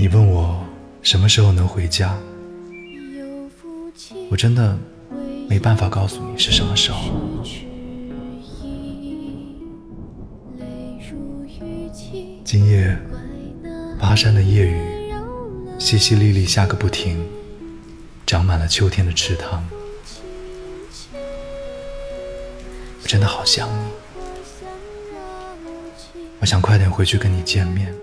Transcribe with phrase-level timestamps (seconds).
[0.00, 0.58] 你问我
[1.02, 2.16] 什么时候能回家？
[4.30, 4.74] 我真的
[5.46, 7.12] 没办法告诉你是什么时候。
[12.42, 12.96] 今夜
[14.00, 14.80] 巴山的夜雨
[15.78, 17.22] 淅淅沥沥下个不停，
[18.26, 19.62] 长满了秋天的池塘。
[23.02, 23.90] 我真的好想你，
[26.40, 27.94] 我想快点回去跟你见面，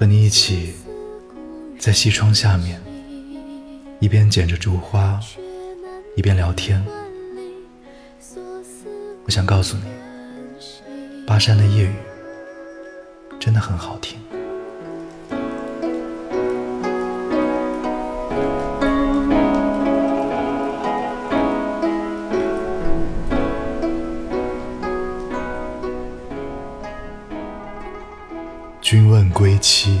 [0.00, 0.72] 和你一起
[1.78, 2.80] 在西窗下面。
[3.98, 5.20] 一边捡着竹花，
[6.16, 6.82] 一边聊天。
[9.24, 9.82] 我想告诉你，
[11.26, 11.92] 巴山的夜雨
[13.38, 14.18] 真的很好听。
[28.90, 30.00] 君问归期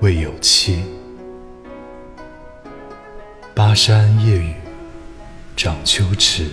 [0.00, 0.84] 未有期。
[3.54, 4.52] 巴山夜雨
[5.56, 6.50] 涨秋池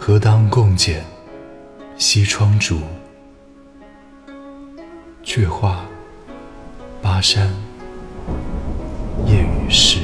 [0.00, 1.04] 何当共剪
[1.96, 2.80] 西窗烛？
[5.22, 5.86] 却话
[7.00, 7.48] 巴山
[9.26, 10.00] 夜雨时。